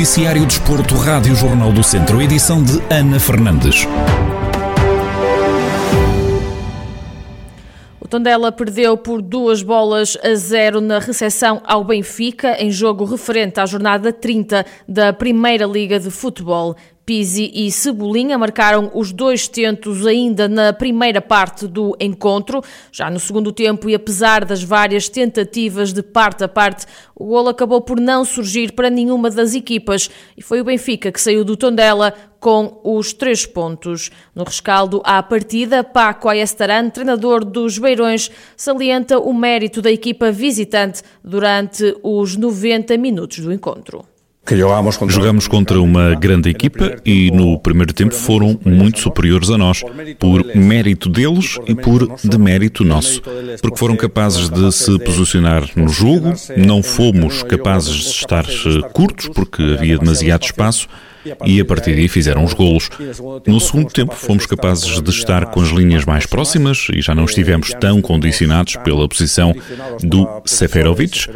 [0.00, 3.86] Noticiário Desporto, Rádio Jornal do Centro, edição de Ana Fernandes.
[8.00, 13.60] O Tondela perdeu por duas bolas a zero na recepção ao Benfica, em jogo referente
[13.60, 16.74] à jornada 30 da Primeira Liga de Futebol.
[17.10, 22.62] Pizzi e Cebolinha marcaram os dois tentos ainda na primeira parte do encontro.
[22.92, 27.48] Já no segundo tempo, e apesar das várias tentativas de parte a parte, o gol
[27.48, 31.56] acabou por não surgir para nenhuma das equipas e foi o Benfica que saiu do
[31.56, 34.12] Tondela com os três pontos.
[34.32, 41.02] No rescaldo à partida, Paco Ayestaran, treinador dos Beirões, salienta o mérito da equipa visitante
[41.24, 44.09] durante os 90 minutos do encontro.
[45.08, 49.82] Jogamos contra uma grande equipa e no primeiro tempo foram muito superiores a nós,
[50.18, 53.22] por mérito deles e por demérito nosso,
[53.62, 59.28] porque foram capazes de se posicionar no jogo, não fomos capazes de estar eh, curtos
[59.28, 60.88] porque havia demasiado espaço
[61.44, 62.88] e a partir daí fizeram os golos.
[63.46, 67.24] No segundo tempo fomos capazes de estar com as linhas mais próximas e já não
[67.24, 69.54] estivemos tão condicionados pela posição
[70.02, 71.26] do Seferovic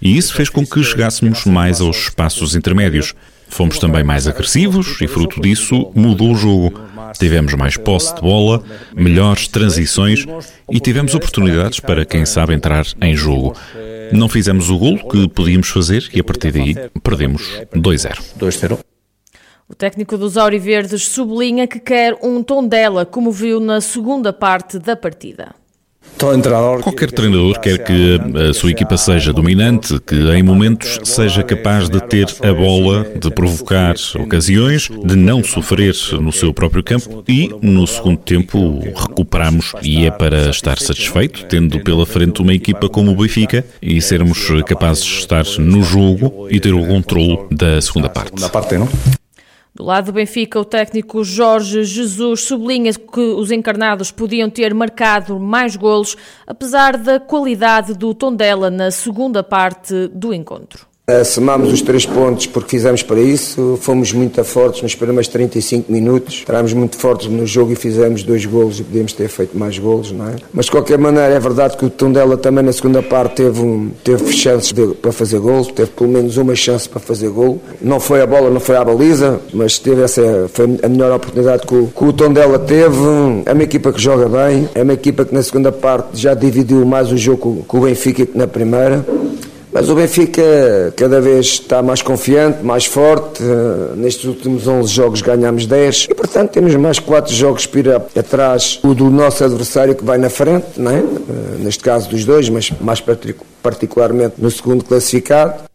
[0.00, 3.14] e isso fez com que chegássemos mais aos espaços intermédios.
[3.48, 6.80] Fomos também mais agressivos e, fruto disso, mudou o jogo.
[7.18, 8.62] Tivemos mais posse de bola,
[8.94, 10.24] melhores transições
[10.70, 13.56] e tivemos oportunidades para, quem sabe, entrar em jogo.
[14.12, 17.42] Não fizemos o golo que podíamos fazer e, a partir daí, perdemos
[17.74, 18.18] 2-0.
[19.70, 19.72] 2-0.
[19.72, 24.78] O técnico dos Auriverdes sublinha que quer um tom dela, como viu na segunda parte
[24.78, 25.54] da partida.
[26.82, 32.00] Qualquer treinador quer que a sua equipa seja dominante, que em momentos seja capaz de
[32.00, 37.86] ter a bola, de provocar ocasiões, de não sofrer no seu próprio campo e, no
[37.86, 43.16] segundo tempo, recuperamos e é para estar satisfeito, tendo pela frente uma equipa como o
[43.16, 48.32] Benfica e sermos capazes de estar no jogo e ter o controle da segunda parte.
[49.80, 55.40] Do lado do Benfica, o técnico Jorge Jesus sublinha que os encarnados podiam ter marcado
[55.40, 60.89] mais golos, apesar da qualidade do Tondela na segunda parte do encontro.
[61.24, 66.34] Somámos os três pontos porque fizemos para isso, fomos muito fortes nos primeiros 35 minutos,
[66.36, 70.12] estávamos muito fortes no jogo e fizemos dois golos e podíamos ter feito mais golos,
[70.12, 70.36] não é?
[70.52, 73.90] Mas de qualquer maneira é verdade que o Tondela também na segunda parte teve, um,
[74.02, 77.60] teve chances de, para fazer golos, teve pelo menos uma chance para fazer gol.
[77.80, 81.66] Não foi a bola, não foi a baliza, mas teve essa, foi a melhor oportunidade
[81.66, 82.96] que o, que o Tondela teve.
[83.46, 86.84] É uma equipa que joga bem, é uma equipa que na segunda parte já dividiu
[86.84, 89.04] mais o jogo com o Benfica que na primeira.
[89.72, 90.42] Mas o Benfica
[90.96, 93.40] cada vez está mais confiante, mais forte.
[93.40, 98.80] Uh, nestes últimos 11 jogos ganhamos 10 e, portanto, temos mais 4 jogos para atrás
[98.82, 100.98] o do nosso adversário que vai na frente, não é?
[100.98, 103.00] Uh, neste caso dos dois, mas mais
[103.62, 105.70] particularmente no segundo classificado.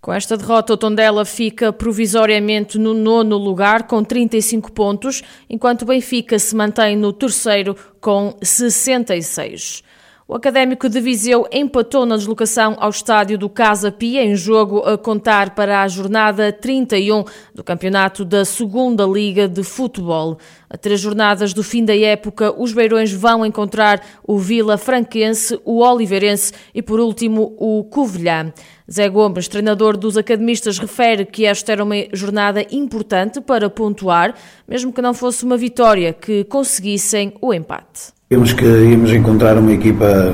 [0.00, 5.86] Com esta derrota, o Tondela fica provisoriamente no nono lugar com 35 pontos, enquanto o
[5.86, 9.82] Benfica se mantém no terceiro com 66.
[10.30, 14.96] O Académico de Viseu empatou na deslocação ao estádio do Casa Pia, em jogo a
[14.96, 20.38] contar para a jornada 31 do campeonato da Segunda Liga de Futebol.
[20.70, 25.80] A três jornadas do fim da época, os beirões vão encontrar o Vila Franquense, o
[25.80, 28.52] Oliveirense e, por último, o Covilhã.
[28.88, 34.36] Zé Gomes, treinador dos academistas, refere que esta era uma jornada importante para pontuar,
[34.68, 38.19] mesmo que não fosse uma vitória, que conseguissem o empate.
[38.32, 40.32] Vimos que íamos encontrar uma equipa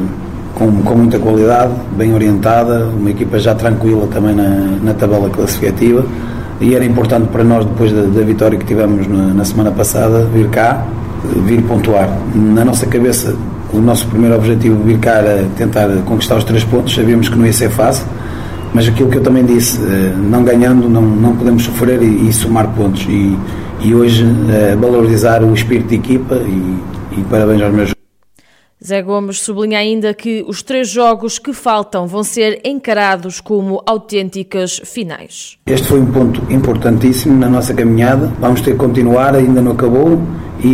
[0.55, 6.05] com, com muita qualidade, bem orientada, uma equipa já tranquila também na, na tabela classificativa
[6.61, 10.27] e era importante para nós, depois da, da vitória que tivemos na, na, semana passada,
[10.27, 10.87] vir cá,
[11.47, 12.11] vir pontuar.
[12.35, 13.35] Na nossa cabeça,
[13.73, 17.47] o nosso primeiro objetivo vir cá era tentar conquistar os três pontos, sabíamos que não
[17.47, 18.05] ia ser fácil,
[18.75, 22.31] mas aquilo que eu também disse, eh, não ganhando, não, não podemos sofrer e, e
[22.31, 23.07] somar pontos.
[23.09, 23.39] E,
[23.81, 26.77] e hoje, eh, valorizar o espírito de equipa e
[27.17, 27.97] e parabéns aos meus
[28.85, 34.81] Zé Gomes sublinha ainda que os três jogos que faltam vão ser encarados como autênticas
[34.85, 35.57] finais.
[35.67, 38.31] Este foi um ponto importantíssimo na nossa caminhada.
[38.39, 40.21] Vamos ter que continuar, ainda não acabou,
[40.63, 40.69] e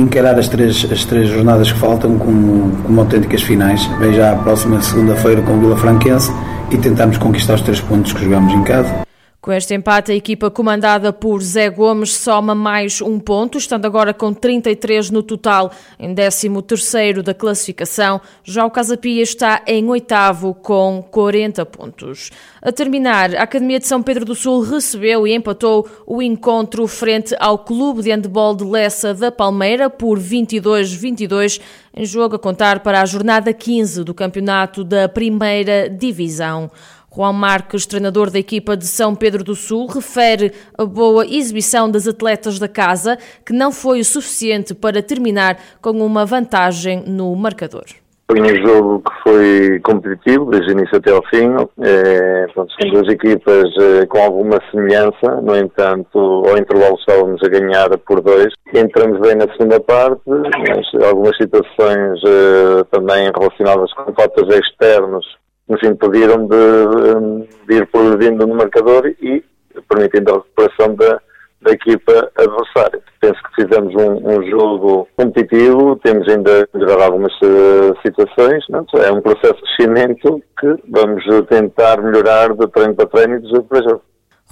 [0.00, 3.84] encarar as três, as três jornadas que faltam como, como autênticas finais.
[4.00, 6.32] Vem já a próxima segunda-feira com o Vila Franquense
[6.70, 9.04] e tentamos conquistar os três pontos que jogamos em casa.
[9.44, 14.14] Com este empate, a equipa comandada por Zé Gomes soma mais um ponto, estando agora
[14.14, 18.22] com 33 no total, em 13º da classificação.
[18.42, 22.30] Já o Casapia está em oitavo com 40 pontos.
[22.62, 27.36] A terminar, a Academia de São Pedro do Sul recebeu e empatou o encontro frente
[27.38, 31.60] ao Clube de Handebol de Lessa da Palmeira por 22-22,
[31.94, 36.70] em jogo a contar para a jornada 15 do campeonato da Primeira Divisão.
[37.16, 42.08] Juan Marques, treinador da equipa de São Pedro do Sul, refere a boa exibição das
[42.08, 43.16] atletas da casa,
[43.46, 47.84] que não foi o suficiente para terminar com uma vantagem no marcador.
[48.26, 51.54] Foi um jogo que foi competitivo, desde o início até ao fim.
[51.82, 57.96] É, são duas equipas é, com alguma semelhança, no entanto, ao intervalo estávamos a ganhar
[57.98, 58.48] por dois.
[58.72, 65.24] Entramos bem na segunda parte, mas algumas situações é, também relacionadas com faltas externos
[65.68, 69.42] nos impediram de, de ir progredindo no marcador e
[69.88, 71.20] permitindo a recuperação da,
[71.62, 73.00] da equipa adversária.
[73.20, 78.84] Penso que fizemos um, um jogo competitivo, temos ainda melhorar algumas uh, situações, não?
[79.00, 83.48] é um processo de crescimento que vamos tentar melhorar de treino para treino e de
[83.48, 84.02] jogo para jogo.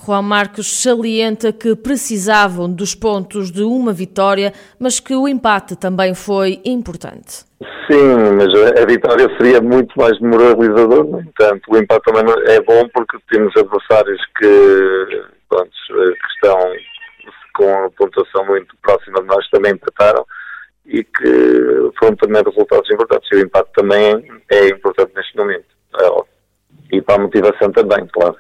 [0.04, 6.14] Juan Marcos salienta que precisavam dos pontos de uma vitória, mas que o empate também
[6.14, 7.44] foi importante.
[7.90, 8.48] Sim, mas
[8.80, 13.56] a vitória seria muito mais moralizador, no entanto, o empate também é bom porque temos
[13.56, 16.58] adversários que, pronto, que estão
[17.54, 20.24] com a pontuação muito próxima de nós, também empataram
[20.86, 23.28] e que foram também resultados importantes.
[23.30, 25.66] E o empate também é importante neste momento,
[26.00, 26.32] é
[26.92, 28.36] e para a motivação também, claro.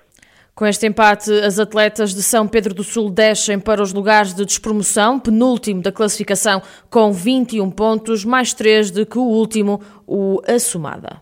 [0.62, 4.44] Com este empate, as atletas de São Pedro do Sul descem para os lugares de
[4.44, 11.20] despromoção, penúltimo da classificação, com 21 pontos, mais 3 do que o último, o Assumada.